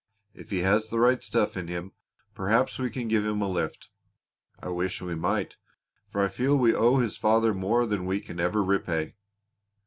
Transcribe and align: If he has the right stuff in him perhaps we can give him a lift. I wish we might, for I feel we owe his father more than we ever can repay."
If 0.33 0.49
he 0.49 0.61
has 0.61 0.89
the 0.89 0.97
right 0.97 1.21
stuff 1.23 1.55
in 1.55 1.67
him 1.67 1.91
perhaps 2.33 2.79
we 2.79 2.89
can 2.89 3.07
give 3.07 3.23
him 3.23 3.39
a 3.39 3.47
lift. 3.47 3.91
I 4.59 4.69
wish 4.69 4.99
we 4.99 5.13
might, 5.13 5.57
for 6.09 6.21
I 6.21 6.27
feel 6.27 6.57
we 6.57 6.73
owe 6.73 6.95
his 6.97 7.17
father 7.17 7.53
more 7.53 7.85
than 7.85 8.07
we 8.07 8.17
ever 8.27 8.49
can 8.51 8.65
repay." 8.65 9.13